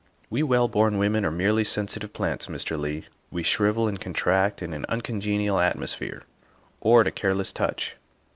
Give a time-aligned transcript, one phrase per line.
[0.31, 2.79] We well born women are 36 THE WIFE OF merely sensitive plants, Mr.
[2.79, 6.23] Leigh; we shrivel and con tract in an uncongenial atmosphere
[6.79, 7.97] or at a careless touch."